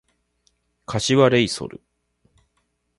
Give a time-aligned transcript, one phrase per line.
[0.87, 1.79] 柏レイソル